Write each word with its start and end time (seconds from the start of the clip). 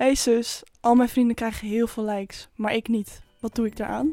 Hey 0.00 0.14
zus, 0.14 0.62
al 0.80 0.94
mijn 0.94 1.08
vrienden 1.08 1.34
krijgen 1.36 1.68
heel 1.68 1.86
veel 1.86 2.04
likes, 2.04 2.48
maar 2.54 2.74
ik 2.74 2.88
niet. 2.88 3.22
Wat 3.40 3.54
doe 3.54 3.66
ik 3.66 3.76
daaraan? 3.76 4.12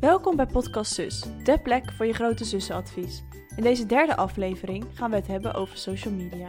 Welkom 0.00 0.36
bij 0.36 0.46
Podcast 0.46 0.94
Zus, 0.94 1.24
de 1.44 1.58
plek 1.58 1.92
voor 1.92 2.06
je 2.06 2.12
grote 2.12 2.44
zussenadvies. 2.44 3.22
In 3.56 3.62
deze 3.62 3.86
derde 3.86 4.16
aflevering 4.16 4.84
gaan 4.94 5.10
we 5.10 5.16
het 5.16 5.26
hebben 5.26 5.54
over 5.54 5.76
social 5.76 6.14
media. 6.14 6.48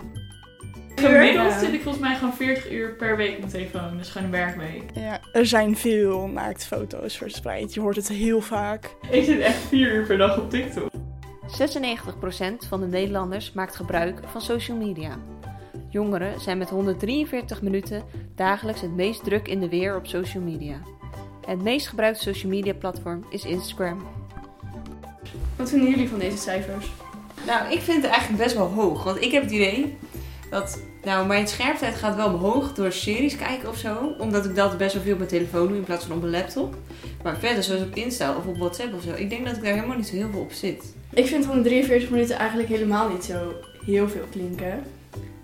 Gemiddeld 0.95 1.53
zit 1.53 1.73
ik 1.73 1.81
volgens 1.81 2.03
mij 2.03 2.15
gewoon 2.15 2.33
40 2.33 2.71
uur 2.71 2.95
per 2.95 3.17
week 3.17 3.33
op 3.33 3.39
mijn 3.39 3.51
telefoon. 3.51 3.97
Dus 3.97 4.09
gewoon 4.09 4.25
een 4.25 4.33
werkweek. 4.33 4.83
Ja, 4.93 5.19
er 5.33 5.45
zijn 5.45 5.77
veel 5.77 6.27
naaktfoto's 6.27 7.17
verspreid. 7.17 7.73
Je 7.73 7.79
hoort 7.79 7.95
het 7.95 8.07
heel 8.07 8.41
vaak. 8.41 8.95
Ik 9.09 9.23
zit 9.23 9.39
echt 9.39 9.57
4 9.57 9.93
uur 9.93 10.05
per 10.05 10.17
dag 10.17 10.39
op 10.39 10.49
TikTok. 10.49 10.91
96% 11.47 12.67
van 12.67 12.79
de 12.79 12.87
Nederlanders 12.87 13.51
maakt 13.51 13.75
gebruik 13.75 14.19
van 14.25 14.41
social 14.41 14.77
media. 14.77 15.17
Jongeren 15.91 16.39
zijn 16.41 16.57
met 16.57 16.69
143 16.69 17.61
minuten 17.61 18.03
dagelijks 18.35 18.81
het 18.81 18.95
meest 18.95 19.23
druk 19.23 19.47
in 19.47 19.59
de 19.59 19.69
weer 19.69 19.95
op 19.95 20.07
social 20.07 20.43
media. 20.43 20.81
Het 21.45 21.61
meest 21.61 21.87
gebruikte 21.87 22.23
social 22.23 22.51
media 22.51 22.73
platform 22.73 23.25
is 23.29 23.45
Instagram. 23.45 24.07
Wat 25.55 25.69
vinden 25.69 25.89
jullie 25.89 26.09
van 26.09 26.19
deze 26.19 26.37
cijfers? 26.37 26.91
Nou, 27.45 27.71
ik 27.71 27.79
vind 27.79 28.01
het 28.01 28.11
eigenlijk 28.11 28.43
best 28.43 28.55
wel 28.55 28.67
hoog. 28.67 29.03
Want 29.03 29.21
ik 29.21 29.31
heb 29.31 29.43
het 29.43 29.51
idee 29.51 29.97
dat 30.49 30.81
nou, 31.03 31.27
mijn 31.27 31.47
scherptijd 31.47 31.95
gaat 31.95 32.15
wel 32.15 32.33
omhoog 32.33 32.73
door 32.73 32.91
series 32.91 33.35
kijken 33.35 33.69
of 33.69 33.77
zo. 33.77 34.15
Omdat 34.19 34.45
ik 34.45 34.55
dat 34.55 34.77
best 34.77 34.93
wel 34.93 35.03
veel 35.03 35.11
op 35.11 35.17
mijn 35.17 35.29
telefoon 35.29 35.67
doe 35.67 35.77
in 35.77 35.83
plaats 35.83 36.05
van 36.05 36.15
op 36.15 36.21
mijn 36.21 36.33
laptop. 36.33 36.75
Maar 37.23 37.37
verder, 37.37 37.63
zoals 37.63 37.81
op 37.81 37.95
Insta 37.95 38.35
of 38.37 38.45
op 38.45 38.57
WhatsApp 38.57 38.93
of 38.93 39.01
zo, 39.01 39.13
ik 39.13 39.29
denk 39.29 39.45
dat 39.45 39.55
ik 39.55 39.63
daar 39.63 39.73
helemaal 39.73 39.97
niet 39.97 40.07
zo 40.07 40.15
heel 40.15 40.29
veel 40.31 40.41
op 40.41 40.51
zit. 40.51 40.95
Ik 41.13 41.27
vind 41.27 41.45
van 41.45 41.61
de 41.61 41.69
43 41.69 42.09
minuten 42.09 42.35
eigenlijk 42.35 42.69
helemaal 42.69 43.09
niet 43.09 43.23
zo 43.23 43.53
heel 43.85 44.09
veel 44.09 44.25
klinken. 44.31 44.83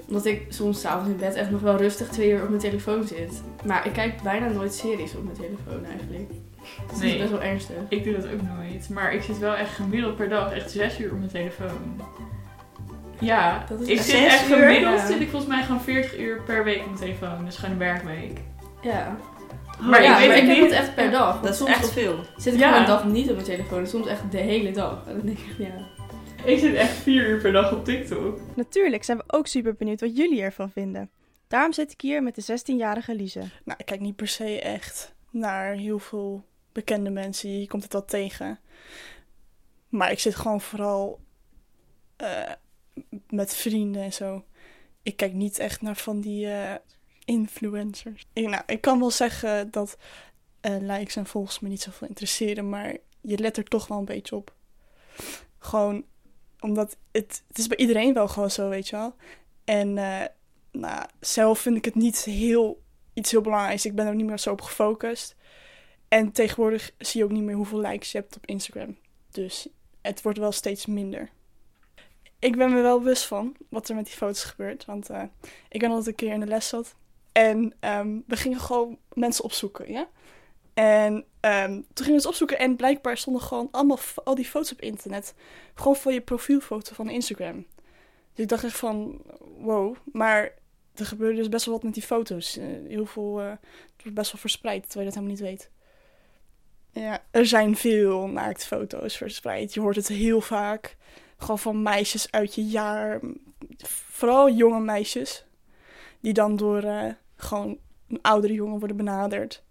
Omdat 0.08 0.26
ik 0.26 0.46
soms 0.50 0.80
s'avonds 0.82 1.10
in 1.10 1.18
bed 1.18 1.36
echt 1.36 1.50
nog 1.52 1.62
wel 1.62 1.76
rustig 1.78 2.08
twee 2.10 2.32
uur 2.32 2.42
op 2.44 2.50
mijn 2.50 2.62
telefoon 2.62 3.04
zit. 3.08 3.42
Maar 3.66 3.86
ik 3.86 3.94
kijk 3.94 4.22
bijna 4.22 4.48
nooit 4.48 4.74
series 4.74 5.16
op 5.16 5.24
mijn 5.24 5.36
telefoon 5.36 5.86
eigenlijk. 5.86 6.30
Dus 6.30 6.38
dat 6.88 6.96
is 6.96 7.10
Nee. 7.10 7.18
best 7.18 7.32
wel 7.32 7.42
ernstig. 7.42 7.76
Ik 7.90 8.04
doe 8.04 8.14
dat 8.16 8.26
ook 8.26 8.42
nooit. 8.58 8.90
Maar 8.90 9.14
ik 9.14 9.22
zit 9.22 9.38
wel 9.40 9.56
echt 9.56 9.76
gemiddeld 9.76 10.16
per 10.16 10.30
dag 10.30 10.54
echt 10.54 10.72
6 10.72 11.00
uur 11.00 11.12
op 11.12 11.18
mijn 11.18 11.32
telefoon. 11.32 12.02
Ja, 13.20 13.66
Dat 13.70 13.80
is 13.82 13.88
ik 13.88 13.98
echt 13.98 14.06
zit 14.06 14.16
zes 14.18 14.26
echt 14.34 14.50
uur? 14.50 14.56
gemiddeld 14.58 15.00
Ja. 15.00 15.06
zit 15.08 15.20
ik 15.22 15.30
volgens 15.30 15.52
mij 15.52 15.64
gewoon 15.64 15.82
40 15.82 16.18
uur 16.20 16.42
per 16.46 16.64
week 16.64 16.80
op 16.80 16.86
mijn 16.86 16.98
telefoon. 16.98 17.46
Dus 17.46 17.56
gewoon 17.58 17.72
een 17.72 17.78
werkweek. 17.78 18.38
Ja. 18.82 19.16
Maar 19.80 20.04
ja, 20.04 20.14
ik 20.14 20.18
weet 20.20 20.28
maar 20.28 20.38
ik 20.38 20.48
heb 20.48 20.64
het 20.70 20.72
echt 20.80 20.96
per 20.96 21.12
dag. 21.12 21.42
Dat 21.42 21.52
is 21.52 21.58
soms 21.58 21.70
echt 21.70 21.92
veel. 21.92 22.16
zit 22.38 22.54
ik 22.54 22.60
Ja. 22.60 22.66
gewoon 22.68 22.82
een 22.82 22.88
dag 22.88 23.06
niet 23.06 23.28
op 23.30 23.34
mijn 23.36 23.46
telefoon. 23.48 23.88
Soms 23.88 24.08
echt 24.08 24.22
de 24.32 24.38
hele 24.38 24.72
dag. 24.72 25.04
En 25.08 25.14
dan 25.18 25.26
denk 25.26 25.38
ik, 25.38 25.56
ja. 25.58 25.66
Ik 26.46 26.60
zit 26.60 26.76
echt 26.76 26.94
4 26.94 27.28
uur 27.28 27.42
per 27.42 27.52
dag 27.52 27.74
op 27.74 27.86
TikTok. 27.86 28.40
Natuurlijk 28.56 29.04
zijn 29.04 29.18
we 29.18 29.24
ook 29.28 29.48
super 29.48 29.76
benieuwd 29.76 30.02
wat 30.02 30.18
jullie 30.18 30.42
ervan 30.42 30.72
vinden. 30.72 31.10
Daarom 31.48 31.74
zit 31.74 31.92
ik 31.92 32.02
hier 32.02 32.24
met 32.24 32.36
de 32.36 32.60
16-jarige 32.60 33.16
Lise. 33.16 33.40
Nou, 33.40 33.80
ik 33.80 33.86
kijk 33.86 34.00
niet 34.00 34.16
per 34.16 34.28
se 34.28 34.62
echt 34.62 35.16
naar 35.30 35.74
heel 35.74 36.00
veel 36.00 36.46
bekende 36.72 37.10
mensen. 37.10 37.60
Je 37.60 37.68
komt 37.68 37.84
het 37.84 37.94
wel 37.94 38.06
tegen. 38.06 38.60
Maar 39.90 40.12
ik 40.12 40.20
zit 40.20 40.36
gewoon 40.36 40.62
vooral 40.62 41.20
eh, 42.16 42.52
met 43.30 43.56
vrienden 43.56 44.02
en 44.02 44.14
zo. 44.14 44.44
Ik 45.04 45.18
kijk 45.18 45.34
niet 45.34 45.60
echt 45.60 45.82
naar 45.82 45.96
van 45.96 46.22
die 46.22 46.48
eh, 46.48 46.76
influencers. 47.26 48.28
Ik, 48.34 48.48
nou, 48.48 48.64
ik 48.66 48.82
kan 48.82 49.00
wel 49.00 49.12
zeggen 49.12 49.72
dat 49.72 49.98
eh, 50.62 50.78
likes 50.80 51.16
en 51.16 51.26
volgers 51.26 51.60
me 51.60 51.70
niet 51.70 51.82
zoveel 51.82 52.08
interesseren. 52.08 52.70
Maar 52.70 52.98
je 53.22 53.38
let 53.38 53.58
er 53.58 53.64
toch 53.64 53.88
wel 53.88 53.98
een 53.98 54.06
beetje 54.06 54.36
op. 54.36 54.56
Gewoon 55.60 56.06
omdat 56.60 56.98
het, 57.12 57.44
het 57.48 57.58
is 57.58 57.68
bij 57.68 57.78
iedereen 57.78 58.14
wel 58.14 58.28
gewoon 58.28 58.52
zo, 58.52 58.70
weet 58.70 58.88
je 58.88 58.96
wel. 58.96 59.16
En 59.64 59.98
eh, 59.98 60.26
nou, 60.72 61.06
zelf 61.20 61.60
vind 61.60 61.78
ik 61.78 61.86
het 61.86 61.96
niet 61.96 62.24
heel, 62.24 62.82
iets 63.14 63.32
heel 63.32 63.42
belangrijks. 63.42 63.86
Ik 63.86 63.96
ben 63.96 64.08
er 64.08 64.16
niet 64.16 64.26
meer 64.26 64.40
zo 64.40 64.52
op 64.52 64.62
gefocust. 64.62 65.36
En 66.08 66.32
tegenwoordig 66.32 66.92
zie 66.98 67.20
je 67.20 67.26
ook 67.26 67.32
niet 67.32 67.44
meer 67.44 67.56
hoeveel 67.56 67.80
likes 67.80 68.12
je 68.12 68.18
hebt 68.18 68.36
op 68.36 68.46
Instagram. 68.46 68.98
Dus 69.32 69.68
het 70.02 70.22
wordt 70.22 70.38
wel 70.38 70.52
steeds 70.52 70.86
minder. 70.86 71.30
Ik 72.40 72.56
ben 72.58 72.74
me 72.74 72.82
wel 72.82 73.00
bewust 73.00 73.26
van 73.26 73.56
wat 73.70 73.90
er 73.90 73.96
met 73.96 74.06
die 74.06 74.16
foto's 74.16 74.44
gebeurt. 74.44 74.86
Want 74.86 75.10
eh, 75.10 75.24
ik 75.70 75.80
ben 75.80 75.90
altijd 75.90 76.08
een 76.08 76.16
keer 76.16 76.34
in 76.34 76.40
de 76.40 76.46
les 76.46 76.68
zat. 76.68 76.96
En 77.32 77.74
ehm, 77.80 78.20
we 78.28 78.36
gingen 78.36 78.60
gewoon 78.60 78.98
mensen 79.14 79.44
opzoeken, 79.44 79.92
ja. 79.92 80.08
En 80.78 81.26
ehm, 81.40 81.72
toen 81.72 82.06
gingen 82.06 82.14
we 82.14 82.22
ze 82.22 82.28
opzoeken 82.28 82.60
en 82.60 82.76
blijkbaar 82.76 83.18
stonden 83.18 83.42
gewoon 83.42 83.68
allemaal 83.72 84.00
al 84.24 84.36
die 84.36 84.46
foto's 84.46 84.72
op 84.72 84.82
internet. 84.82 85.34
Gewoon 85.74 85.96
voor 85.96 86.12
je 86.12 86.22
profielfoto 86.22 86.94
van 86.94 87.10
Instagram. 87.10 87.66
Dus 88.34 88.44
ik 88.44 88.48
dacht 88.48 88.64
echt 88.64 88.78
van, 88.78 89.22
wow. 89.60 89.96
Maar 90.12 90.54
er 90.96 91.06
gebeurde 91.06 91.38
dus 91.38 91.50
best 91.50 91.66
wel 91.66 91.74
wat 91.74 91.84
met 91.84 91.94
die 91.94 92.04
foto's. 92.04 92.58
Eh, 92.58 92.66
heel 92.88 93.06
veel, 93.06 93.40
eh, 93.42 93.50
het 93.50 94.02
wordt 94.02 94.18
best 94.18 94.32
wel 94.32 94.42
verspreid, 94.42 94.82
terwijl 94.82 95.06
je 95.06 95.14
dat 95.14 95.24
helemaal 95.24 95.36
niet 95.36 95.50
weet. 95.50 95.70
Ja, 96.92 97.24
er 97.32 97.46
zijn 97.46 97.76
veel 97.76 98.28
naaktfoto's 98.28 99.18
verspreid. 99.18 99.74
Je 99.74 99.80
hoort 99.80 99.96
het 99.96 100.08
heel 100.08 100.42
vaak. 100.42 100.98
Gewoon 101.38 101.60
van 101.60 101.82
meisjes 101.82 102.32
uit 102.32 102.56
je 102.56 102.66
jaar. 102.66 103.20
Vooral 104.10 104.50
jonge 104.52 104.80
meisjes. 104.80 105.46
Die 106.20 106.34
dan 106.34 106.56
door 106.56 106.84
eh, 106.84 107.14
gewoon 107.36 107.78
een 108.08 108.22
oudere 108.22 108.54
jongen 108.54 108.80
worden 108.80 108.98
benaderd. 108.98 109.64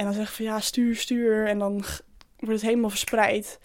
En 0.00 0.06
dan 0.06 0.14
zeggen 0.14 0.36
van 0.36 0.44
ja, 0.44 0.60
stuur, 0.60 0.96
stuur. 0.96 1.46
En 1.46 1.58
dan 1.58 1.72
wordt 2.36 2.54
het 2.54 2.60
helemaal 2.60 2.90
verspreid. 2.90 3.60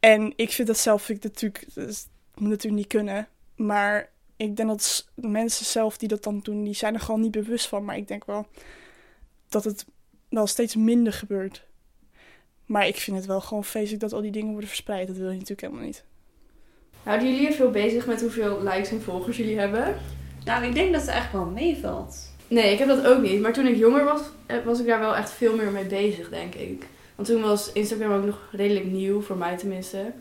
En 0.00 0.32
ik 0.36 0.50
vind 0.50 0.68
dat 0.68 0.78
zelf 0.78 1.02
vind 1.02 1.24
ik 1.24 1.24
natuurlijk, 1.24 1.64
dat 1.74 2.08
moet 2.34 2.48
natuurlijk 2.48 2.82
niet 2.82 2.86
kunnen. 2.86 3.28
Maar 3.56 4.10
ik 4.36 4.56
denk 4.56 4.68
dat 4.68 5.08
mensen 5.14 5.64
zelf 5.64 5.98
die 5.98 6.08
dat 6.08 6.22
dan 6.22 6.40
doen, 6.40 6.64
die 6.64 6.74
zijn 6.74 6.94
er 6.94 7.00
gewoon 7.00 7.20
niet 7.20 7.30
bewust 7.30 7.66
van. 7.66 7.84
Maar 7.84 7.96
ik 7.96 8.08
denk 8.08 8.24
wel 8.24 8.46
dat 9.48 9.64
het 9.64 9.86
wel 10.28 10.46
steeds 10.46 10.76
minder 10.76 11.12
gebeurt. 11.12 11.66
Maar 12.66 12.86
ik 12.86 12.96
vind 12.96 13.16
het 13.16 13.26
wel 13.26 13.40
gewoon 13.40 13.64
feestelijk 13.64 14.00
dat 14.00 14.12
al 14.12 14.20
die 14.20 14.30
dingen 14.30 14.50
worden 14.50 14.68
verspreid. 14.68 15.06
Dat 15.06 15.16
wil 15.16 15.26
je 15.30 15.32
natuurlijk 15.32 15.60
helemaal 15.60 15.84
niet. 15.84 16.04
Houden 17.02 17.32
jullie 17.32 17.46
er 17.46 17.52
veel 17.54 17.70
bezig 17.70 18.06
met 18.06 18.20
hoeveel 18.20 18.62
likes 18.62 18.90
en 18.90 19.02
volgers 19.02 19.36
jullie 19.36 19.58
hebben? 19.58 19.96
Nou, 20.44 20.64
ik 20.64 20.74
denk 20.74 20.92
dat 20.92 21.00
het 21.00 21.10
eigenlijk 21.10 21.44
wel 21.44 21.54
meevalt. 21.54 22.31
Nee, 22.52 22.72
ik 22.72 22.78
heb 22.78 22.88
dat 22.88 23.06
ook 23.06 23.22
niet. 23.22 23.40
Maar 23.40 23.52
toen 23.52 23.66
ik 23.66 23.76
jonger 23.76 24.04
was, 24.04 24.20
eh, 24.46 24.56
was 24.64 24.80
ik 24.80 24.86
daar 24.86 25.00
wel 25.00 25.16
echt 25.16 25.30
veel 25.30 25.56
meer 25.56 25.70
mee 25.70 25.84
bezig, 25.84 26.28
denk 26.28 26.54
ik. 26.54 26.86
Want 27.14 27.28
toen 27.28 27.42
was 27.42 27.72
Instagram 27.72 28.12
ook 28.12 28.24
nog 28.24 28.48
redelijk 28.50 28.84
nieuw, 28.84 29.20
voor 29.20 29.36
mij 29.36 29.56
tenminste. 29.56 30.12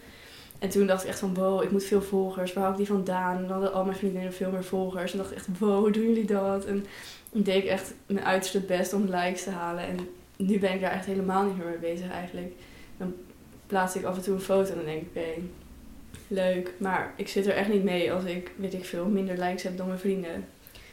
En 0.59 0.69
toen 0.69 0.87
dacht 0.87 1.03
ik 1.03 1.09
echt 1.09 1.19
van, 1.19 1.33
wow, 1.33 1.63
ik 1.63 1.71
moet 1.71 1.83
veel 1.83 2.01
volgers. 2.01 2.53
Waar 2.53 2.63
hou 2.63 2.75
ik 2.75 2.79
die 2.79 2.95
vandaan? 2.95 3.35
En 3.35 3.41
dan 3.41 3.51
hadden 3.51 3.73
al 3.73 3.83
mijn 3.83 3.97
vriendinnen 3.97 4.33
veel 4.33 4.51
meer 4.51 4.63
volgers. 4.63 5.11
En 5.11 5.17
dacht 5.17 5.31
ik 5.31 5.37
echt, 5.37 5.47
wow, 5.59 5.93
doen 5.93 6.03
jullie 6.03 6.25
dat? 6.25 6.65
En 6.65 6.85
ik 7.31 7.45
deed 7.45 7.65
echt 7.65 7.93
mijn 8.05 8.25
uiterste 8.25 8.59
best 8.59 8.93
om 8.93 9.05
likes 9.05 9.43
te 9.43 9.49
halen. 9.49 9.83
En 9.83 9.97
nu 10.35 10.59
ben 10.59 10.73
ik 10.73 10.81
daar 10.81 10.91
echt 10.91 11.05
helemaal 11.05 11.43
niet 11.43 11.57
meer 11.57 11.67
mee 11.67 11.93
bezig 11.93 12.11
eigenlijk. 12.11 12.53
Dan 12.97 13.13
plaats 13.67 13.95
ik 13.95 14.03
af 14.03 14.15
en 14.15 14.21
toe 14.21 14.33
een 14.33 14.41
foto 14.41 14.69
en 14.69 14.75
dan 14.75 14.85
denk 14.85 15.01
ik, 15.01 15.07
oké, 15.09 15.41
leuk. 16.27 16.73
Maar 16.77 17.13
ik 17.15 17.27
zit 17.27 17.47
er 17.47 17.55
echt 17.55 17.69
niet 17.69 17.83
mee 17.83 18.13
als 18.13 18.23
ik, 18.23 18.51
weet 18.55 18.73
ik 18.73 18.85
veel, 18.85 19.05
minder 19.05 19.37
likes 19.37 19.63
heb 19.63 19.77
dan 19.77 19.87
mijn 19.87 19.99
vrienden. 19.99 20.45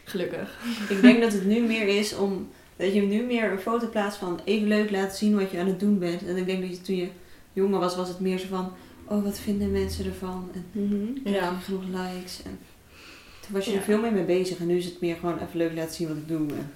Gelukkig. 0.09 0.59
Ik 0.89 1.01
denk 1.01 1.21
dat 1.21 1.33
het 1.33 1.45
nu 1.47 1.61
meer 1.61 1.87
is 1.99 2.15
om 2.17 2.49
dat 2.77 2.95
je 2.95 3.01
nu 3.01 3.23
meer 3.23 3.53
een 3.53 3.59
foto 3.59 3.89
plaatst 3.89 4.19
van 4.19 4.41
even 4.45 4.69
leuk 4.69 4.91
laten 4.91 5.17
zien 5.17 5.37
wat 5.39 5.51
je 5.51 5.59
aan 5.59 5.67
het 5.67 5.81
doen 5.81 5.99
bent. 5.99 6.27
En 6.27 6.37
ik 6.37 6.47
denk 6.47 6.61
dat 6.61 6.71
je 6.71 6.81
toen 6.83 6.97
je 6.97 7.09
jonger 7.53 7.81
was, 7.81 7.97
was 7.97 8.09
het 8.09 8.21
meer 8.21 8.39
zo 8.39 8.47
van, 8.49 8.73
oh 9.05 9.25
wat 9.25 9.39
vinden 9.39 9.73
mensen 9.73 10.05
ervan? 10.05 10.51
En 10.55 10.65
krijg 11.23 11.37
je 11.37 11.43
Ja. 11.43 11.59
genoeg 11.59 11.83
likes? 11.85 12.43
En 12.45 12.59
toen 13.41 13.55
was 13.55 13.65
je 13.65 13.71
Ja. 13.71 13.77
er 13.77 13.83
veel 13.83 13.99
meer 14.01 14.13
mee 14.13 14.25
bezig. 14.25 14.59
En 14.59 14.67
nu 14.67 14.77
is 14.77 14.85
het 14.85 15.01
meer 15.01 15.17
gewoon 15.17 15.35
even 15.39 15.59
leuk 15.59 15.75
laten 15.75 15.95
zien 15.95 16.09
wat 16.09 16.17
ik 16.17 16.29
doe. 16.29 16.39
En 16.49 16.73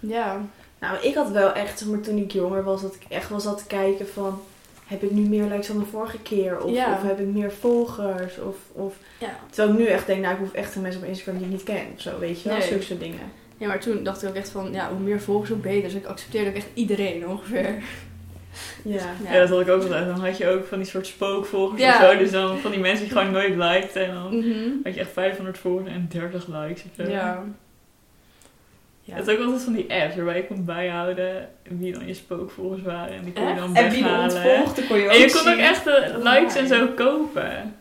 Ja. 0.00 0.46
Nou, 0.80 1.02
ik 1.06 1.14
had 1.14 1.30
wel 1.30 1.52
echt, 1.52 1.78
zeg 1.78 1.88
maar, 1.88 2.00
toen 2.00 2.16
ik 2.18 2.32
jonger 2.32 2.64
was, 2.64 2.82
dat 2.82 2.94
ik 2.94 3.04
echt 3.08 3.28
wel 3.28 3.40
zat 3.40 3.58
te 3.58 3.66
kijken 3.66 4.08
van... 4.08 4.40
Heb 4.88 5.02
ik 5.02 5.10
nu 5.10 5.20
meer 5.28 5.44
likes 5.44 5.66
dan 5.66 5.78
de 5.78 5.84
vorige 5.84 6.18
keer? 6.18 6.60
Of, 6.60 6.70
Ja. 6.70 6.92
of 6.92 7.02
heb 7.02 7.20
ik 7.20 7.26
meer 7.26 7.52
volgers? 7.52 8.38
Of, 8.38 8.56
of... 8.72 8.94
Ja. 9.18 9.38
Terwijl 9.50 9.74
ik 9.78 9.80
nu 9.84 9.86
echt 9.86 10.06
denk, 10.06 10.20
nou, 10.22 10.32
ik 10.34 10.40
hoef 10.40 10.52
echt 10.52 10.72
geen 10.72 10.82
mensen 10.82 11.02
op 11.02 11.08
Instagram 11.08 11.36
die 11.36 11.44
ik 11.46 11.52
niet 11.52 11.62
ken. 11.62 11.86
Of 11.94 12.00
zo, 12.00 12.18
weet 12.18 12.42
je 12.42 12.48
wel? 12.48 12.58
Nee. 12.58 12.66
Zulke 12.68 12.82
soort 12.84 13.00
dingen. 13.00 13.20
Ja, 13.56 13.66
maar 13.66 13.80
toen 13.80 14.02
dacht 14.02 14.22
ik 14.22 14.28
ook 14.28 14.34
echt 14.34 14.50
van, 14.50 14.72
ja, 14.72 14.88
hoe 14.90 14.98
meer 15.00 15.20
volgers, 15.20 15.50
hoe 15.50 15.58
beter. 15.58 15.82
Dus 15.82 15.94
ik 15.94 16.06
accepteerde 16.06 16.50
ook 16.50 16.56
echt 16.56 16.68
iedereen 16.74 17.28
ongeveer. 17.28 17.74
Ja. 18.84 19.00
Ja. 19.30 19.38
dat 19.38 19.48
had 19.48 19.60
ik 19.60 19.68
ook 19.68 19.82
altijd. 19.82 20.06
Dan 20.06 20.20
had 20.24 20.36
je 20.36 20.48
ook 20.48 20.66
van 20.66 20.78
die 20.78 20.86
soort 20.86 21.06
spookvolgers 21.06 21.80
Ja. 21.82 21.94
of 22.04 22.10
zo. 22.10 22.18
Dus 22.18 22.30
dan 22.30 22.58
van 22.58 22.70
die 22.70 22.80
mensen 22.80 23.04
die 23.04 23.16
gewoon 23.16 23.32
nooit 23.32 23.54
liked. 23.56 23.96
En 23.96 24.14
dan 24.14 24.38
Mhm. 24.38 24.68
had 24.84 24.94
je 24.94 25.00
echt 25.00 25.12
500 25.12 25.58
volgers 25.58 25.88
en 25.90 26.06
30 26.08 26.46
likes 26.46 26.82
of 26.84 26.90
zo. 27.06 27.10
Ja. 27.12 27.44
Ja. 29.08 29.14
Het 29.14 29.26
is 29.28 29.34
ook 29.34 29.40
altijd 29.44 29.62
van 29.62 29.72
die 29.72 29.92
apps 30.02 30.14
waarbij 30.16 30.36
je 30.36 30.46
kon 30.46 30.64
bijhouden 30.64 31.48
wie 31.62 31.92
dan 31.92 32.06
je 32.06 32.14
spookvolgers 32.14 32.82
waren. 32.82 33.16
En 33.16 33.24
die 33.24 33.32
kon 33.32 33.48
je 33.48 33.54
dan 33.54 33.76
En 33.76 33.88
wie 33.90 33.98
je 33.98 34.04
weghalen. 34.04 34.24
ontvolgde 34.34 34.86
kon 34.86 34.96
je 34.98 35.04
ook 35.04 35.10
En 35.10 35.18
je 35.18 35.30
kon 35.32 35.40
zien. 35.42 35.52
ook 35.52 35.58
echt 35.58 35.84
de 35.84 36.18
likes 36.22 36.56
en 36.56 36.62
Oh, 36.64 36.68
zo 36.70 36.86
kopen. 36.86 37.74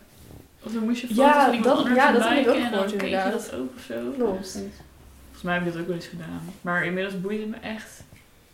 Of 0.64 0.72
dan 0.72 0.84
moest 0.84 1.02
je 1.02 1.08
foto's 1.08 1.24
Ja, 1.26 1.44
van 1.46 1.54
iemand 1.54 1.64
dat- 1.76 1.78
anders 1.78 1.96
ja, 1.96 2.12
dat 2.12 2.24
heb 2.30 2.38
ik 2.38 2.48
ook 2.48 2.56
en 2.56 2.72
dan 2.72 2.86
kreeg 2.86 3.02
je 3.02 3.06
inderdaad. 3.08 3.32
dat 3.32 3.54
ook 3.60 3.70
of 3.78 3.82
zo. 3.88 3.94
Klopt. 4.18 4.52
Volgens 4.52 5.42
mij 5.42 5.54
heb 5.54 5.66
ik 5.66 5.72
dat 5.72 5.82
ook 5.82 5.88
wel 5.88 5.96
eens 5.96 6.08
gedaan. 6.08 6.42
Maar 6.62 6.86
inmiddels 6.86 7.22
boeit 7.22 7.40
het 7.40 7.50
me 7.50 7.56
echt 7.62 8.04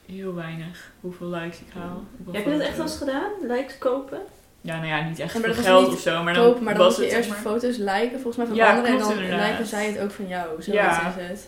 heel 0.05 0.33
weinig 0.35 0.91
hoeveel 1.01 1.27
likes 1.29 1.59
ik 1.59 1.73
haal. 1.73 2.03
Heb 2.31 2.45
je 2.45 2.51
dat 2.51 2.61
echt 2.61 2.75
wel 2.77 2.85
eens 2.85 2.97
gedaan? 2.97 3.29
Likes 3.47 3.77
kopen? 3.77 4.19
ja, 4.61 4.75
nou 4.75 4.87
ja, 4.87 5.01
niet 5.07 5.19
echt 5.19 5.31
voor 5.31 5.49
geld 5.53 5.93
of 5.93 5.99
zo. 5.99 6.23
Maar 6.23 6.33
dan 6.33 6.63
maar 6.63 6.73
dan 6.73 6.83
was 6.83 6.97
moet 6.97 7.05
je 7.05 7.11
het, 7.15 7.17
eerst 7.25 7.29
maar- 7.29 7.51
foto's 7.53 7.77
liken 7.77 8.11
volgens 8.21 8.35
mij 8.37 8.45
van 8.45 8.55
Ja, 8.55 8.69
anderen. 8.75 8.91
En 8.93 8.97
dan 8.99 9.11
inderdaad. 9.11 9.49
liken 9.49 9.65
zij 9.65 9.85
het 9.85 9.99
ook 9.99 10.11
van 10.11 10.27
jou. 10.27 10.61
Zo 10.61 10.71
Ja. 10.71 11.07
is 11.07 11.13
het. 11.27 11.47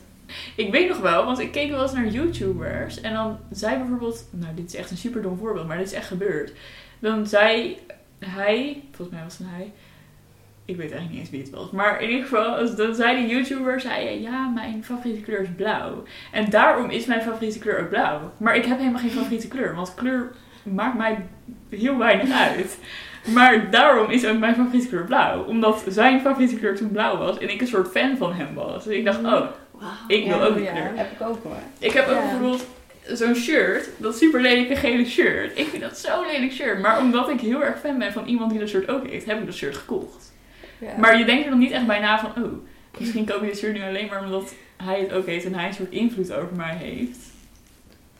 Ik 0.56 0.72
weet 0.72 0.88
nog 0.90 1.00
wel, 1.00 1.26
want 1.26 1.40
ik 1.40 1.52
keek 1.52 1.70
wel 1.70 1.82
eens 1.82 1.94
naar 1.94 2.08
YouTubers. 2.08 3.02
En 3.02 3.14
dan 3.14 3.38
zei 3.52 3.78
bijvoorbeeld... 3.78 4.28
Nou, 4.32 4.56
dit 4.56 4.66
is 4.68 4.76
echt 4.76 4.92
een 4.92 4.98
super 4.98 5.22
dom 5.22 5.38
voorbeeld, 5.38 5.68
maar 5.68 5.78
dit 5.78 5.88
is 5.88 5.94
echt 5.94 6.08
gebeurd. 6.08 6.54
Dan 7.00 7.28
zei 7.28 7.78
hij... 8.20 8.82
Volgens 8.92 9.18
mij 9.18 9.24
was 9.26 9.38
het 9.38 9.48
een 9.48 9.54
hij. 9.54 9.72
Ik 10.66 10.76
weet 10.76 10.92
eigenlijk 10.92 11.12
niet 11.12 11.20
eens 11.20 11.30
wie 11.30 11.40
het 11.42 11.50
was. 11.50 11.72
Maar 11.72 12.02
in 12.02 12.10
ieder 12.10 12.24
geval, 12.24 12.56
als- 12.56 12.76
dan 12.76 12.96
zei 12.96 13.18
die 13.18 13.36
YouTuber... 13.36 13.82
Zei, 13.82 14.22
ja, 14.22 14.48
mijn 14.48 14.84
favoriete 14.84 15.22
kleur 15.22 15.42
is 15.42 15.48
blauw. 15.56 16.04
En 16.32 16.50
daarom 16.50 16.90
is 16.90 17.06
mijn 17.06 17.22
favoriete 17.22 17.60
kleur 17.60 17.80
ook 17.80 17.90
blauw. 17.90 18.32
Maar 18.38 18.56
ik 18.56 18.66
heb 18.66 18.78
helemaal 18.78 19.00
geen 19.02 19.10
favoriete 19.12 19.48
kleur. 19.48 19.76
Want 19.76 19.94
kleur 19.94 20.32
maakt 20.64 20.98
mij 20.98 21.26
heel 21.70 21.98
weinig 21.98 22.32
uit. 22.32 22.78
Maar 23.34 23.72
daarom 23.72 24.10
is 24.10 24.26
ook 24.26 24.38
mijn 24.38 24.56
favoriete 24.56 24.88
kleur 24.88 25.04
blauw. 25.06 25.44
Omdat 25.44 25.84
zijn 25.88 26.22
favoriete 26.22 26.56
kleur 26.56 26.76
toen 26.76 26.92
blauw 26.92 27.18
was. 27.18 27.38
En 27.38 27.50
ik 27.50 27.62
een 27.62 27.68
soort 27.68 27.92
fan 27.92 28.18
van 28.18 28.34
hem 28.34 28.54
was. 28.54 28.84
Dus 28.84 28.94
ik 28.96 29.06
dacht, 29.06 29.24
oh, 29.24 29.46
ik 30.08 30.26
wil 30.26 30.38
Ja, 30.38 30.46
ook 30.46 30.56
die 30.56 30.64
ja. 30.64 30.72
kleur. 30.72 30.92
Heb 30.96 31.12
ik 31.12 31.28
ook 31.28 31.44
hoor. 31.44 31.56
Ik 31.80 31.92
heb 31.92 32.08
ook 32.08 32.22
bijvoorbeeld 32.22 32.66
zo'n 33.08 33.36
shirt, 33.36 33.90
dat 33.98 34.18
super 34.18 34.42
lelijke 34.42 34.76
gele 34.76 35.06
shirt. 35.06 35.60
Ik 35.60 35.68
vind 35.68 35.82
dat 35.82 35.98
zo'n 35.98 36.26
lelijk 36.26 36.52
shirt. 36.52 36.80
Maar 36.82 37.00
omdat 37.00 37.30
ik 37.30 37.40
heel 37.40 37.64
erg 37.64 37.80
fan 37.80 37.98
ben 37.98 38.14
van 38.14 38.26
iemand 38.26 38.52
die 38.52 38.60
dat 38.60 38.70
shirt 38.70 38.90
ook 38.90 39.08
heeft, 39.08 39.26
heb 39.26 39.40
ik 39.40 39.46
dat 39.46 39.56
shirt 39.56 39.76
gekocht. 39.76 40.34
Ja. 40.78 40.98
Maar 40.98 41.18
je 41.18 41.26
denkt 41.26 41.44
er 41.44 41.50
dan 41.50 41.60
niet 41.60 41.72
echt 41.72 41.88
bij 41.88 42.00
na 42.00 42.20
van, 42.20 42.44
oh, 42.44 42.52
misschien 42.98 43.26
koop 43.26 43.42
je 43.42 43.48
dit 43.48 43.58
shirt 43.58 43.74
nu 43.74 43.84
alleen 43.84 44.08
maar 44.08 44.24
omdat 44.24 44.54
hij 44.84 45.00
het 45.00 45.12
ook 45.12 45.26
heeft 45.26 45.46
en 45.46 45.54
hij 45.54 45.68
een 45.68 45.74
soort 45.74 45.92
invloed 45.92 46.34
over 46.34 46.56
mij 46.56 46.76
heeft. 46.76 47.20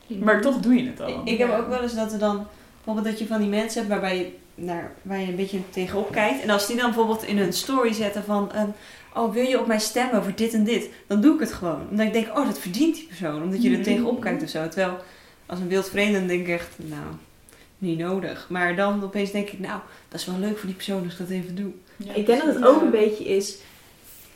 Maar 0.06 0.40
toch 0.40 0.60
doe 0.60 0.74
je 0.74 0.86
het 0.86 0.96
dan. 0.96 1.08
Ik, 1.08 1.16
ik 1.24 1.38
heb 1.38 1.52
ook 1.52 1.68
wel 1.68 1.82
eens 1.82 1.94
dat 1.94 2.12
er 2.12 2.18
dan, 2.18 2.46
bijvoorbeeld 2.74 3.06
dat 3.06 3.18
je 3.18 3.26
van 3.26 3.40
die 3.40 3.48
mensen 3.48 3.78
hebt 3.78 3.92
waarbij 3.92 4.16
je, 4.18 4.32
naar, 4.54 4.92
waar 5.02 5.20
je 5.20 5.26
een 5.26 5.36
beetje 5.36 5.70
tegenop 5.70 6.12
kijkt. 6.12 6.42
En 6.42 6.50
als 6.50 6.66
die 6.66 6.76
dan 6.76 6.84
bijvoorbeeld 6.84 7.22
in 7.22 7.38
een 7.38 7.52
story 7.52 7.92
zetten 7.92 8.24
van, 8.24 8.52
ehm, 8.52 8.68
oh 9.16 9.32
wil 9.32 9.44
je 9.44 9.60
op 9.60 9.66
mij 9.66 9.78
stemmen 9.78 10.22
voor 10.22 10.32
dit 10.34 10.52
en 10.54 10.64
dit? 10.64 10.88
Dan 11.06 11.20
doe 11.20 11.34
ik 11.34 11.40
het 11.40 11.52
gewoon. 11.52 11.80
Omdat 11.90 12.06
ik 12.06 12.12
denk, 12.12 12.38
oh 12.38 12.46
dat 12.46 12.58
verdient 12.58 12.94
die 12.94 13.06
persoon. 13.06 13.42
Omdat 13.42 13.62
je 13.62 13.68
er 13.68 13.74
Mhm. 13.74 13.82
tegenop 13.84 14.20
kijkt 14.20 14.42
of 14.42 14.48
zo. 14.48 14.68
Terwijl 14.68 14.98
als 15.46 15.58
een 15.60 15.68
wild 15.68 15.88
vreemde 15.88 16.18
dan 16.18 16.26
denk 16.26 16.40
ik 16.40 16.48
echt, 16.48 16.74
nou, 16.76 17.02
niet 17.78 17.98
nodig. 17.98 18.46
Maar 18.50 18.76
dan 18.76 19.02
opeens 19.04 19.30
denk 19.30 19.48
ik, 19.48 19.58
nou, 19.58 19.80
dat 20.08 20.20
is 20.20 20.26
wel 20.26 20.38
leuk 20.38 20.56
voor 20.58 20.66
die 20.66 20.74
persoon 20.74 21.02
als 21.04 21.12
ik 21.12 21.18
dat 21.18 21.28
even 21.28 21.54
doe. 21.54 21.70
Ja, 21.96 22.14
ik 22.14 22.26
denk 22.26 22.44
dat 22.44 22.54
het 22.54 22.64
ook 22.66 22.80
een 22.82 22.90
beetje 22.90 23.24
is. 23.24 23.56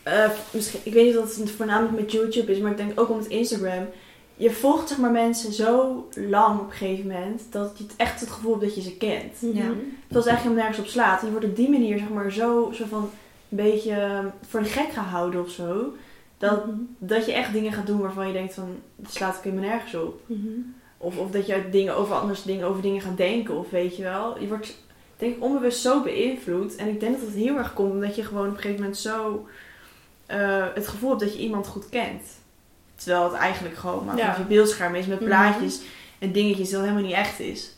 eh, 0.03 0.31
misschien, 0.51 0.81
ik 0.83 0.93
weet 0.93 1.05
niet 1.07 1.19
of 1.19 1.37
het 1.37 1.51
voornamelijk 1.51 2.01
met 2.01 2.13
YouTube 2.13 2.53
is, 2.53 2.59
maar 2.59 2.71
ik 2.71 2.77
denk 2.77 3.01
ook 3.01 3.11
om 3.11 3.19
het 3.19 3.27
Instagram. 3.27 3.87
Je 4.37 4.51
volgt 4.51 4.89
zeg 4.89 4.99
maar 4.99 5.11
mensen 5.11 5.53
zo 5.53 6.09
lang 6.15 6.61
op 6.61 6.67
een 6.67 6.73
gegeven 6.77 7.07
moment 7.07 7.43
dat 7.51 7.73
je 7.77 7.85
het 7.85 7.93
echt 7.97 8.21
het 8.21 8.31
gevoel 8.31 8.51
hebt 8.53 8.65
dat 8.65 8.75
je 8.75 8.83
ze 8.83 8.97
kent. 8.97 9.41
Mhm. 9.43 9.57
Ja. 9.57 9.63
Terwijl 9.63 9.75
ze 10.09 10.15
eigenlijk 10.15 10.39
helemaal 10.43 10.55
nergens 10.65 10.79
op 10.79 10.87
slaat. 10.87 11.21
En 11.21 11.27
je 11.27 11.33
wordt 11.33 11.47
op 11.47 11.57
die 11.57 11.71
manier 11.71 11.99
zeg 11.99 12.09
maar 12.09 12.33
zo, 12.33 12.71
zo 12.75 12.85
van 12.89 13.11
een 13.51 13.57
beetje 13.57 13.93
eh, 13.95 14.25
voor 14.49 14.61
de 14.63 14.69
gek 14.69 14.93
gehouden 14.93 15.41
of 15.41 15.51
zo. 15.51 15.93
Dat, 16.39 16.67
Mhm. 16.67 16.77
dat 16.99 17.27
je 17.27 17.33
echt 17.33 17.53
dingen 17.53 17.73
gaat 17.73 17.87
doen 17.87 18.01
waarvan 18.01 18.27
je 18.27 18.33
denkt 18.33 18.55
van, 18.55 18.77
het 19.03 19.13
slaat 19.13 19.37
ook 19.37 19.45
helemaal 19.45 19.69
nergens 19.69 19.95
op. 19.95 20.21
Mhm. 20.27 20.49
Of, 20.99 21.17
of 21.19 21.31
dat 21.31 21.47
je 21.47 21.53
uit 21.55 21.73
dingen 21.73 21.97
over 21.97 22.15
anders 22.15 22.43
dingen, 22.43 22.67
over 22.67 22.83
dingen 22.83 23.01
gaat 23.01 23.17
denken. 23.17 23.59
Of 23.59 23.71
weet 23.71 23.97
je 23.97 24.03
wel. 24.03 24.41
Je 24.41 24.49
wordt 24.49 24.77
denk 25.17 25.37
ik 25.37 25.43
onbewust 25.43 25.81
zo 25.81 26.03
beïnvloed. 26.03 26.77
En 26.77 26.89
ik 26.89 27.01
denk 27.01 27.17
dat 27.19 27.27
het 27.27 27.37
heel 27.37 27.57
erg 27.57 27.73
komt 27.75 27.93
omdat 27.93 28.17
je 28.17 28.25
gewoon 28.25 28.47
op 28.47 28.53
een 28.55 28.61
gegeven 28.61 28.81
moment 28.81 28.99
zo 28.99 29.47
eh, 30.27 30.67
het 30.75 30.89
gevoel 30.89 31.09
hebt 31.09 31.21
dat 31.21 31.33
je 31.35 31.39
iemand 31.41 31.67
goed 31.67 31.89
kent. 31.89 32.23
Terwijl 32.95 33.25
het 33.25 33.33
eigenlijk 33.33 33.77
gewoon 33.77 34.05
maar 34.05 34.17
Ja. 34.17 34.37
je 34.39 34.45
beeldscherm 34.45 34.95
is 34.95 35.07
met 35.07 35.19
Mhm. 35.21 35.29
plaatjes 35.29 35.81
en 36.19 36.33
dingetjes 36.33 36.71
dat 36.71 36.81
helemaal 36.81 37.03
niet 37.03 37.13
echt 37.13 37.41
is. 37.41 37.75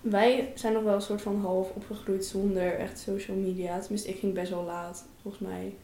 Wij 0.00 0.52
zijn 0.54 0.72
nog 0.72 0.82
wel 0.82 0.94
een 0.94 1.02
soort 1.02 1.22
van 1.22 1.40
half 1.40 1.70
opgegroeid 1.70 2.24
zonder 2.24 2.74
echt 2.74 2.98
social 2.98 3.36
media. 3.36 3.78
Tenminste, 3.78 4.08
ik 4.08 4.18
ging 4.18 4.34
best 4.34 4.50
wel 4.50 4.64
laat, 4.64 5.04
volgens 5.22 5.42
mij, 5.42 5.74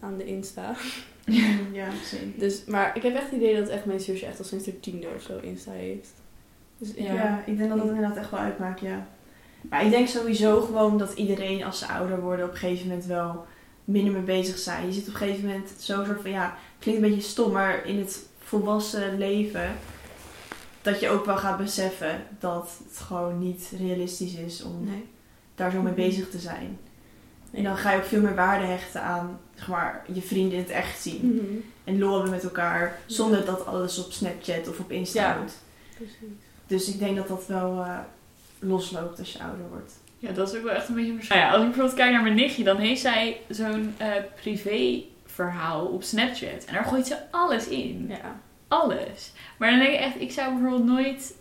aan 0.00 0.18
de 0.18 0.26
Insta. 0.26 0.76
ja, 1.72 1.86
misschien. 1.90 2.34
Dus, 2.36 2.64
maar 2.64 2.96
ik 2.96 3.02
heb 3.02 3.14
echt 3.14 3.24
het 3.24 3.32
idee 3.32 3.56
dat 3.56 3.68
echt 3.68 3.84
mijn 3.84 4.00
zusje 4.00 4.26
echt 4.26 4.38
al 4.38 4.44
sinds 4.44 4.64
de 4.64 4.80
tiende 4.80 5.08
of 5.16 5.22
zo 5.22 5.38
Insta 5.38 5.70
heeft. 5.70 6.12
Dus 6.78 6.92
ja. 6.96 7.12
Ja. 7.12 7.42
ik 7.46 7.56
denk 7.58 7.68
dat 7.68 7.78
dat 7.78 7.88
inderdaad 7.88 8.16
echt 8.16 8.30
wel 8.30 8.40
uitmaakt, 8.40 8.80
ja. 8.80 9.06
Maar 9.70 9.84
ik 9.84 9.90
denk 9.90 10.08
sowieso 10.08 10.60
gewoon 10.60 10.98
dat 10.98 11.12
iedereen 11.12 11.64
als 11.64 11.78
ze 11.78 11.86
ouder 11.86 12.20
worden 12.20 12.44
op 12.44 12.50
een 12.50 12.56
gegeven 12.56 12.86
moment 12.88 13.06
wel 13.06 13.44
minder 13.84 14.12
mee 14.12 14.22
bezig 14.22 14.58
zijn. 14.58 14.86
Je 14.86 14.92
zit 14.92 15.08
op 15.08 15.14
een 15.14 15.18
gegeven 15.20 15.46
moment 15.46 15.68
zo 15.78 16.04
soort 16.04 16.20
van, 16.20 16.30
ja, 16.30 16.56
klinkt 16.78 17.02
een 17.02 17.08
beetje 17.08 17.28
stom, 17.28 17.52
maar 17.52 17.86
in 17.86 17.98
het 17.98 18.26
volwassen 18.38 19.18
leven 19.18 19.70
dat 20.86 21.00
je 21.00 21.08
ook 21.08 21.24
wel 21.24 21.36
gaat 21.36 21.58
beseffen 21.58 22.22
dat 22.38 22.70
het 22.88 22.98
gewoon 22.98 23.38
niet 23.38 23.72
realistisch 23.78 24.34
is 24.34 24.62
om 24.62 24.84
Nee. 24.84 25.04
daar 25.54 25.70
zo 25.70 25.82
mee 25.82 25.92
Mhm. 25.92 26.02
bezig 26.02 26.30
te 26.30 26.38
zijn. 26.38 26.78
En 27.52 27.62
dan 27.62 27.76
ga 27.76 27.90
je 27.92 27.98
ook 27.98 28.04
veel 28.04 28.20
meer 28.20 28.34
waarde 28.34 28.64
hechten 28.66 29.02
aan 29.02 29.38
zeg 29.54 29.68
maar, 29.68 30.04
je 30.12 30.22
vrienden 30.22 30.52
in 30.52 30.58
het 30.62 30.70
echt 30.72 31.02
zien. 31.02 31.34
Mhm. 31.34 31.54
En 31.84 31.98
lol 31.98 32.12
hebben 32.12 32.30
met 32.30 32.44
elkaar, 32.44 32.98
zonder 33.06 33.44
dat 33.44 33.66
alles 33.66 34.04
op 34.04 34.12
Snapchat 34.12 34.68
of 34.68 34.78
op 34.78 34.90
Insta 34.90 35.20
Ja. 35.22 35.38
moet. 35.40 35.52
Precies. 35.96 36.16
Dus 36.66 36.88
ik 36.88 36.98
denk 36.98 37.16
dat 37.16 37.28
dat 37.28 37.46
wel 37.46 37.82
eh, 37.84 37.98
losloopt 38.58 39.18
als 39.18 39.32
je 39.32 39.42
ouder 39.42 39.68
wordt. 39.70 39.92
Ja, 40.18 40.32
dat 40.32 40.48
is 40.52 40.56
ook 40.58 40.64
wel 40.64 40.74
echt 40.74 40.88
een 40.88 40.94
beetje 40.94 41.10
een 41.10 41.16
verschil. 41.16 41.36
Nou 41.36 41.48
ja, 41.48 41.54
als 41.54 41.62
ik 41.62 41.68
bijvoorbeeld 41.68 41.98
kijk 41.98 42.12
naar 42.12 42.22
mijn 42.22 42.34
nichtje, 42.34 42.64
dan 42.64 42.76
heeft 42.76 43.00
zij 43.00 43.40
zo'n 43.48 43.94
eh, 43.96 44.08
privé 44.40 45.02
verhaal 45.26 45.86
op 45.86 46.02
Snapchat. 46.02 46.64
En 46.66 46.74
daar 46.74 46.84
gooit 46.84 47.06
ze 47.06 47.16
alles 47.30 47.68
in. 47.68 48.06
Ja. 48.08 48.40
Alles. 48.68 49.32
Maar 49.56 49.70
dan 49.70 49.78
denk 49.78 49.92
ik 49.92 50.00
echt, 50.00 50.20
ik 50.20 50.32
zou 50.32 50.52
bijvoorbeeld 50.52 50.84
nooit 50.84 51.34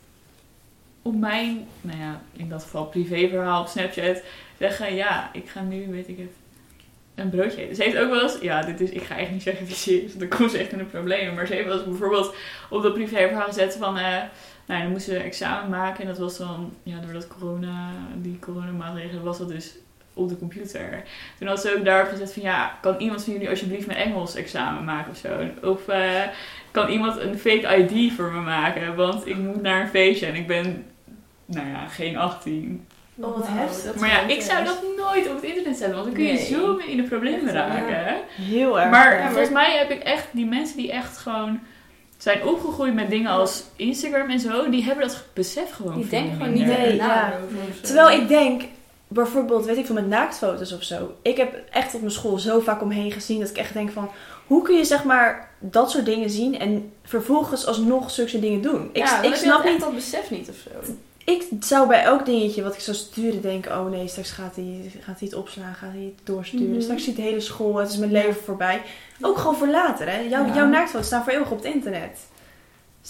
op 1.01 1.15
mijn, 1.15 1.67
nou 1.81 1.99
ja, 1.99 2.21
in 2.33 2.49
dat 2.49 2.63
geval 2.63 2.85
privéverhaal 2.85 3.61
op 3.61 3.67
Snapchat 3.67 4.21
zeggen, 4.57 4.95
ja, 4.95 5.29
ik 5.33 5.49
ga 5.49 5.61
nu, 5.61 5.87
weet 5.91 6.07
ik 6.07 6.17
het, 6.17 6.31
een 7.15 7.29
broodje 7.29 7.61
eten. 7.61 7.75
Ze 7.75 7.83
heeft 7.83 7.97
ook 7.97 8.09
wel 8.09 8.21
eens, 8.21 8.37
ja, 8.41 8.61
dit 8.61 8.81
is, 8.81 8.89
ik 8.89 9.03
ga 9.03 9.17
echt 9.17 9.31
niet 9.31 9.41
zeggen 9.41 9.65
wie 9.65 10.01
want 10.07 10.19
dan 10.19 10.27
komt 10.27 10.51
ze 10.51 10.57
echt 10.57 10.71
in 10.71 10.77
de 10.77 10.83
problemen. 10.83 11.35
Maar 11.35 11.47
ze 11.47 11.53
heeft 11.53 11.67
wel 11.67 11.77
eens 11.77 11.87
bijvoorbeeld 11.87 12.35
op 12.69 12.81
dat 12.81 12.93
privéverhaal 12.93 13.47
gezet 13.47 13.75
van, 13.75 13.97
eh, 13.97 14.21
nou, 14.65 14.81
dan 14.81 14.91
moesten 14.91 15.13
ze 15.13 15.19
examen 15.19 15.69
maken 15.69 16.01
en 16.01 16.07
dat 16.07 16.17
was 16.17 16.37
dan, 16.37 16.73
ja, 16.83 16.99
door 16.99 17.13
dat 17.13 17.27
corona, 17.27 17.91
die 18.15 18.39
coronamaatregelen 18.39 19.23
was 19.23 19.37
dat 19.37 19.49
dus 19.49 19.75
op 20.15 20.29
de 20.29 20.37
computer. 20.37 21.03
Toen 21.39 21.47
had 21.47 21.61
ze 21.61 21.75
ook 21.77 21.85
daarop 21.85 22.09
gezet 22.09 22.33
van, 22.33 22.41
ja, 22.41 22.77
kan 22.81 22.95
iemand 22.97 23.23
van 23.23 23.33
jullie 23.33 23.49
alsjeblieft 23.49 23.87
mijn 23.87 23.99
Engels 23.99 24.35
examen 24.35 24.83
maken 24.83 25.11
of 25.11 25.17
zo? 25.17 25.29
Of 25.69 25.87
eh, 25.87 26.21
kan 26.71 26.89
iemand 26.89 27.19
een 27.19 27.39
fake 27.39 27.77
ID 27.77 28.13
voor 28.13 28.31
me 28.31 28.41
maken? 28.41 28.95
Want 28.95 29.27
ik 29.27 29.35
moet 29.37 29.61
naar 29.61 29.81
een 29.81 29.87
feestje 29.87 30.25
en 30.25 30.35
ik 30.35 30.47
ben, 30.47 30.85
nou 31.45 31.67
ja, 31.67 31.87
geen 31.87 32.17
18. 32.17 32.87
Oh, 33.17 33.37
wat 33.37 33.47
heftig. 33.47 33.95
Maar 33.95 34.09
ja, 34.09 34.21
ik 34.21 34.41
zou 34.41 34.63
dat 34.63 34.83
nooit 34.97 35.29
op 35.29 35.35
het 35.35 35.43
internet 35.43 35.77
zetten, 35.77 35.93
want 35.95 36.05
dan 36.05 36.15
kun 36.15 36.23
je 36.23 36.33
Nee. 36.33 36.45
zo 36.45 36.75
mee 36.75 36.87
in 36.91 36.97
de 36.97 37.03
problemen 37.03 37.45
Echt 37.45 37.53
raken. 37.53 38.17
Heel 38.29 38.79
erg. 38.79 38.89
Maar 38.89 39.17
ja. 39.17 39.27
volgens 39.27 39.49
mij 39.49 39.77
heb 39.77 39.89
ik 39.89 40.03
echt 40.03 40.27
die 40.31 40.45
mensen 40.45 40.77
die 40.77 40.91
echt 40.91 41.17
gewoon 41.17 41.59
zijn 42.17 42.43
opgegroeid 42.43 42.93
met 42.93 43.09
dingen 43.09 43.31
als 43.31 43.63
Instagram 43.75 44.29
en 44.29 44.39
zo, 44.39 44.69
die 44.69 44.83
hebben 44.83 45.07
dat 45.07 45.25
besef 45.33 45.71
gewoon 45.71 45.95
Die 45.95 46.07
denken 46.07 46.35
gewoon 46.37 46.53
niet 46.53 46.65
na 46.65 46.83
ja. 46.83 47.31
zo. 47.31 47.57
Terwijl 47.81 48.21
ik 48.21 48.27
denk, 48.27 48.63
bijvoorbeeld, 49.07 49.65
weet 49.65 49.77
ik 49.77 49.85
veel, 49.85 49.95
met 49.95 50.07
naaktfoto's 50.07 50.71
of 50.71 50.83
zo. 50.83 51.15
Ik 51.21 51.37
heb 51.37 51.55
echt 51.71 51.93
op 51.95 51.99
mijn 52.01 52.13
school 52.13 52.37
zo 52.39 52.59
vaak 52.59 52.81
omheen 52.81 53.11
gezien 53.11 53.39
dat 53.39 53.49
ik 53.49 53.57
echt 53.57 53.73
denk 53.73 53.91
van... 53.91 54.09
Hoe 54.47 54.61
kun 54.61 54.75
je 54.75 54.83
zeg 54.85 55.03
maar 55.03 55.49
dat 55.59 55.91
soort 55.91 56.05
dingen 56.05 56.29
zien 56.29 56.59
en 56.59 56.91
vervolgens 57.03 57.65
alsnog 57.65 58.11
zulke 58.11 58.39
dingen 58.39 58.61
doen? 58.61 58.89
Ik, 58.91 58.97
ja, 58.97 59.21
ik 59.21 59.35
snap 59.35 59.63
niet... 59.63 59.79
dat 59.79 59.95
besef 59.95 60.29
niet 60.29 60.49
of 60.49 60.55
zo. 60.55 60.93
Ik 61.25 61.43
zou 61.59 61.87
bij 61.87 62.03
elk 62.03 62.25
dingetje 62.25 62.63
wat 62.63 62.73
ik 62.73 62.79
zou 62.79 62.97
sturen 62.97 63.41
denken... 63.41 63.79
Oh 63.79 63.89
nee, 63.89 64.07
straks 64.07 64.31
gaat 64.31 64.55
hij, 64.55 64.91
gaat 64.99 65.19
hij 65.19 65.27
het 65.27 65.33
opslaan, 65.33 65.73
gaat 65.73 65.91
hij 65.91 66.13
het 66.15 66.25
doorsturen. 66.25 66.69
Mhm. 66.69 66.81
Straks 66.81 67.03
ziet 67.03 67.15
de 67.15 67.21
hele 67.21 67.39
school, 67.39 67.75
het 67.75 67.89
is 67.89 67.97
mijn 67.97 68.11
leven 68.11 68.43
voorbij. 68.43 68.81
Ook 69.21 69.37
gewoon 69.37 69.55
voor 69.55 69.67
later, 69.67 70.09
hè. 70.11 70.19
Jouw, 70.19 70.45
Ja. 70.45 70.53
jouw 70.53 70.67
naaktfoto's 70.67 71.07
staan 71.07 71.23
voor 71.23 71.33
eeuwig 71.33 71.51
op 71.51 71.63
het 71.63 71.73
internet. 71.73 72.19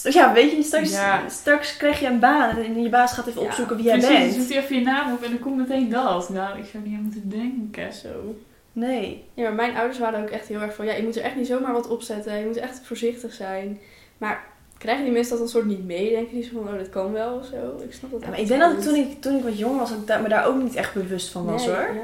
Ja, 0.04 0.34
weet 0.34 0.52
je, 0.52 0.64
straks, 0.64 0.92
Ja. 0.92 1.30
straks 1.30 1.78
krijg 1.78 2.00
je 2.00 2.08
een 2.08 2.20
baan 2.20 2.58
en 2.58 2.82
je 2.82 2.90
baas 2.90 3.12
gaat 3.14 3.28
even 3.28 3.42
Ja, 3.42 3.48
opzoeken 3.48 3.76
wie 3.76 3.86
jij 3.86 3.98
Precies, 3.98 4.18
bent. 4.20 4.34
zoekt 4.34 4.50
hij 4.54 4.64
even 4.64 4.76
je 4.76 4.82
naam 4.84 5.14
op 5.14 5.24
en 5.24 5.30
dan 5.30 5.40
komt 5.40 5.58
meteen 5.58 5.90
dat. 5.90 6.30
Nou, 6.30 6.60
ik 6.60 6.66
zou 6.72 6.84
niet 6.84 6.98
aan 6.98 7.04
moeten 7.04 7.30
denken. 7.30 7.94
Zo. 7.94 8.36
Nee. 8.74 9.24
Ja, 9.34 9.44
maar 9.44 9.54
mijn 9.54 9.76
ouders 9.76 10.00
waren 10.00 10.22
ook 10.22 10.30
echt 10.30 10.48
heel 10.48 10.60
erg 10.62 10.76
van... 10.76 10.86
Ja, 10.86 10.94
je 10.94 11.04
moet 11.04 11.16
er 11.16 11.24
echt 11.24 11.36
niet 11.36 11.48
zomaar 11.48 11.74
wat 11.74 11.88
opzetten. 11.88 12.40
Je 12.40 12.46
moet 12.46 12.58
echt 12.58 12.82
voorzichtig 12.84 13.34
zijn. 13.34 13.80
Maar 14.18 14.44
krijgen 14.78 15.04
die 15.04 15.14
mensen 15.14 15.32
dat 15.32 15.40
dan 15.40 15.50
soort 15.50 15.66
niet 15.66 15.86
mee? 15.86 16.10
Denken 16.10 16.34
die 16.36 16.44
zo 16.44 16.50
van... 16.64 16.74
Oh, 16.74 16.78
dat 16.80 16.90
kan 16.90 17.12
wel 17.12 17.36
of 17.38 17.46
zo? 17.46 17.84
Ik 17.88 17.94
snap 17.94 18.12
dat 18.12 18.22
Ja, 18.22 18.30
maar 18.30 18.40
ik 18.40 18.48
denk 18.48 18.60
dat 18.62 18.72
ik, 18.72 18.76
niet. 18.78 18.86
toen 18.86 18.96
ik 18.96 19.22
toen 19.22 19.38
ik 19.38 19.44
wat 19.44 19.58
jonger 19.58 19.80
was, 19.80 19.90
dat 20.06 20.16
ik 20.18 20.22
me 20.24 20.30
daar 20.30 20.46
ook 20.46 20.62
niet 20.62 20.76
echt 20.76 20.94
bewust 20.94 21.30
van 21.32 21.46
was 21.46 21.66
Nee, 21.66 21.76
hoor. 21.76 21.94
Ja. 21.96 22.02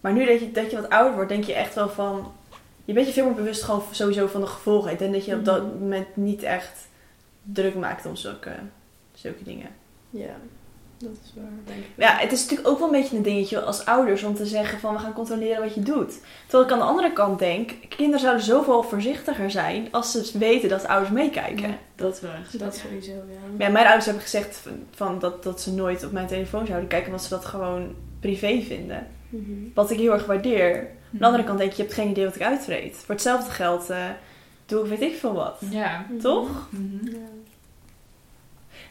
Maar 0.00 0.12
nu 0.12 0.24
dat 0.26 0.40
je, 0.40 0.50
dat 0.52 0.70
je 0.70 0.76
wat 0.80 0.88
ouder 0.90 1.14
wordt, 1.14 1.28
denk 1.28 1.44
je 1.44 1.54
echt 1.54 1.74
wel 1.74 1.88
van... 1.88 2.32
Je 2.90 2.96
bent 2.96 3.06
je 3.06 3.12
veel 3.12 3.24
meer 3.24 3.34
bewust 3.34 3.62
gewoon 3.62 3.82
sowieso 3.90 4.26
van 4.26 4.40
de 4.40 4.46
gevolgen. 4.46 4.92
Ik 4.92 4.98
denk 4.98 5.12
dat 5.12 5.24
je 5.24 5.34
op 5.34 5.44
dat 5.44 5.62
Mhm. 5.62 5.78
moment 5.78 6.16
niet 6.16 6.42
echt 6.42 6.88
druk 7.42 7.74
maakt 7.74 8.06
om 8.06 8.16
zulke, 8.16 8.50
zulke 9.14 9.44
dingen. 9.44 9.68
ja. 10.10 10.34
Dat 10.98 11.10
is 11.24 11.32
waar, 11.34 11.44
denk 11.64 11.78
ik. 11.78 11.84
Ja, 11.96 12.16
het 12.16 12.32
is 12.32 12.40
natuurlijk 12.42 12.68
ook 12.68 12.78
wel 12.78 12.86
een 12.94 13.00
beetje 13.00 13.16
een 13.16 13.22
dingetje 13.22 13.60
als 13.62 13.84
ouders 13.84 14.22
om 14.22 14.34
te 14.34 14.46
zeggen 14.46 14.78
van 14.78 14.92
we 14.94 14.98
gaan 15.00 15.12
controleren 15.12 15.62
wat 15.62 15.74
je 15.74 15.82
doet. 15.82 16.18
Terwijl 16.46 16.64
ik 16.64 16.72
aan 16.72 16.78
de 16.78 16.84
andere 16.84 17.12
kant 17.12 17.38
denk, 17.38 17.72
kinderen 17.88 18.20
zouden 18.20 18.44
zoveel 18.44 18.82
voorzichtiger 18.82 19.50
zijn 19.50 19.88
als 19.90 20.10
ze 20.12 20.38
weten 20.38 20.68
dat 20.68 20.86
ouders 20.86 21.10
meekijken. 21.12 21.68
Ja, 21.68 21.78
dat 21.94 22.14
is 22.14 22.20
wel 22.20 22.30
echt. 22.32 22.58
Dat 22.58 22.76
sowieso, 22.76 23.10
ja. 23.12 23.64
Ja, 23.64 23.68
mijn 23.68 23.84
ouders 23.84 24.04
hebben 24.04 24.22
gezegd 24.22 24.56
van, 24.56 24.72
van 24.90 25.18
dat, 25.18 25.42
dat 25.42 25.60
ze 25.60 25.72
nooit 25.74 26.04
op 26.04 26.12
mijn 26.12 26.26
telefoon 26.26 26.66
zouden 26.66 26.88
kijken, 26.88 27.06
omdat 27.08 27.22
ze 27.24 27.30
dat 27.30 27.44
gewoon 27.44 27.94
privé 28.20 28.60
vinden. 28.62 29.06
Mhm. 29.28 29.50
Wat 29.74 29.90
ik 29.90 29.98
heel 29.98 30.12
erg 30.12 30.26
waardeer. 30.26 30.86
Aan 31.12 31.18
de 31.18 31.24
andere 31.24 31.44
kant 31.44 31.58
denk 31.58 31.70
je, 31.70 31.76
je 31.76 31.82
hebt 31.82 31.94
geen 31.94 32.08
idee 32.08 32.24
wat 32.24 32.34
ik 32.34 32.42
uitvreet. 32.42 32.96
Voor 32.96 33.14
hetzelfde 33.14 33.50
geld 33.50 33.90
eh, 33.90 34.04
doe 34.66 34.82
ik 34.82 34.88
weet 34.88 35.12
ik 35.12 35.18
veel 35.18 35.32
wat. 35.32 35.62
Ja. 35.70 36.06
Toch? 36.20 36.68
Mhm. 36.70 37.06
Ja. 37.06 37.28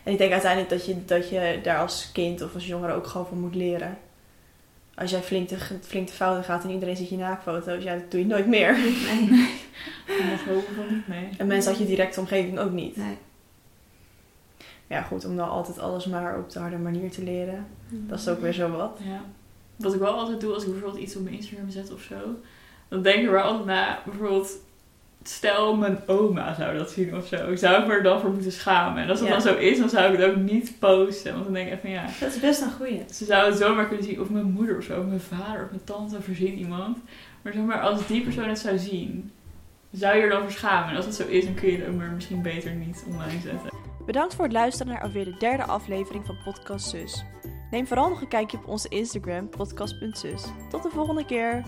En 0.04 0.12
ik 0.12 0.18
denk 0.18 0.32
uiteindelijk 0.32 0.70
dat 0.72 0.86
je, 0.86 1.06
dat 1.06 1.30
je 1.30 1.60
daar 1.64 1.80
als 1.80 2.12
kind 2.12 2.42
of 2.42 2.54
als 2.54 2.68
jongere 2.68 2.94
ook 2.94 3.08
gewoon 3.08 3.28
van 3.28 3.40
moet 3.40 3.56
leren. 3.56 3.98
Als 4.96 5.12
jij 5.12 5.22
flink 5.22 5.48
te, 5.48 5.58
flink 5.82 6.08
te 6.08 6.14
fouten 6.14 6.44
gaat 6.44 6.64
en 6.64 6.70
iedereen 6.70 6.96
ziet 6.96 7.10
je 7.10 7.18
naakfoto's, 7.18 7.84
ja, 7.84 7.94
dat 7.94 8.12
doe 8.12 8.20
je 8.20 8.26
nooit 8.26 8.48
meer. 8.48 8.78
Mag 10.30 10.46
hopen 10.46 10.76
van 10.76 10.96
niet, 10.96 11.08
nee. 11.08 11.30
En 11.38 11.48
mensen 11.48 11.72
uit 11.72 11.80
je 11.80 11.86
directe 11.86 12.20
omgeving 12.20 12.60
ook 12.60 12.72
niet. 12.72 12.98
Nee. 12.98 13.18
Ja, 14.88 15.02
goed, 15.02 15.26
om 15.26 15.36
dan 15.36 15.50
altijd 15.50 15.80
alles 15.80 16.06
maar 16.06 16.38
op 16.38 16.50
de 16.50 16.60
harde 16.60 16.78
manier 16.78 17.12
te 17.12 17.24
leren. 17.24 17.68
Dat 17.90 18.20
is 18.20 18.28
ook 18.28 18.40
weer 18.40 18.54
zo 18.54 18.72
wat. 18.72 19.00
Ja. 19.04 19.22
Wat 19.80 19.94
ik 19.94 20.00
wel 20.00 20.14
altijd 20.14 20.42
doe 20.42 20.54
als 20.54 20.64
ik 20.64 20.72
bijvoorbeeld 20.72 21.02
iets 21.04 21.16
op 21.16 21.24
mijn 21.24 21.36
Instagram 21.36 21.70
zet 21.70 21.94
of 21.94 22.02
zo, 22.02 22.16
dan 22.88 23.02
denk 23.02 23.20
ik 23.20 23.26
er 23.26 23.32
wel 23.32 23.42
altijd 23.44 23.66
na, 23.66 24.00
bijvoorbeeld, 24.06 24.52
stel 25.24 25.76
mijn 25.76 26.00
oma 26.08 26.54
zou 26.54 26.78
dat 26.78 26.92
zien 26.92 27.16
of 27.16 27.28
zo, 27.28 27.56
zou 27.56 27.82
ik 27.82 27.88
me 27.88 27.94
er 27.94 28.04
dan 28.04 28.20
voor 28.20 28.30
moeten 28.32 28.52
schamen? 28.52 29.04
En 29.04 29.10
als 29.10 29.20
dat 29.20 29.28
Ja. 29.28 29.34
dan 29.34 29.42
zo 29.44 29.56
is, 29.56 29.80
dan 29.80 29.90
zou 29.90 30.14
ik 30.14 30.20
het 30.20 30.30
ook 30.30 30.36
niet 30.36 30.74
posten, 30.80 31.32
want 31.34 31.44
dan 31.44 31.54
denk 31.54 31.66
ik 31.68 31.72
echt 31.74 31.82
van 31.82 31.90
ja, 31.90 32.06
Dat 32.20 32.34
is 32.34 32.40
best 32.40 32.62
een 32.62 32.72
goeie. 32.72 33.02
ze 33.12 33.26
zou 33.26 33.50
het 33.50 33.58
zomaar 33.60 33.88
kunnen 33.88 34.06
zien, 34.06 34.22
of 34.22 34.30
mijn 34.30 34.52
moeder 34.52 34.78
of 34.78 34.84
zo, 34.84 35.00
of 35.00 35.06
mijn 35.06 35.20
vader 35.20 35.64
of 35.64 35.70
mijn 35.70 35.84
tante 35.84 36.18
of 36.18 36.24
verzin 36.24 36.54
iemand. 36.58 36.98
Maar 37.42 37.54
zeg 37.54 37.62
maar, 37.64 37.82
als 37.82 38.08
die 38.08 38.24
persoon 38.24 38.50
het 38.50 38.60
zou 38.60 38.78
zien, 38.78 39.32
zou 39.92 40.16
je 40.16 40.22
er 40.22 40.30
dan 40.30 40.42
voor 40.42 40.52
schamen? 40.52 40.90
En 40.90 40.96
als 40.96 41.06
het 41.06 41.16
zo 41.16 41.26
is, 41.28 41.46
dan 41.46 41.54
kun 41.54 41.72
je 41.72 41.78
het 41.78 41.88
ook 41.88 41.96
maar 41.96 42.12
misschien 42.12 42.42
beter 42.42 42.72
niet 42.72 43.04
online 43.08 43.40
zetten. 43.44 43.70
Bedankt 44.06 44.36
voor 44.36 44.44
het 44.44 44.54
luisteren 44.54 44.94
naar 44.94 45.02
alweer 45.02 45.26
de 45.26 45.36
derde 45.40 45.64
aflevering 45.64 46.26
van 46.26 46.38
Podcast 46.44 46.90
Zus. 46.90 47.24
Neem 47.72 47.88
vooral 47.88 48.10
nog 48.10 48.22
een 48.22 48.28
kijkje 48.28 48.58
op 48.58 48.68
onze 48.68 48.90
Instagram, 48.90 49.50
podcast.zus. 49.50 50.44
Tot 50.70 50.84
de 50.84 50.90
volgende 50.90 51.26
keer! 51.26 51.64